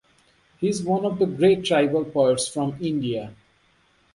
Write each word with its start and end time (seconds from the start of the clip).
He 0.57 0.67
is 0.67 0.81
one 0.81 1.05
of 1.05 1.19
the 1.19 1.27
great 1.27 1.63
tribal 1.63 2.05
poets 2.05 2.47
from 2.47 2.75
India. 2.81 3.35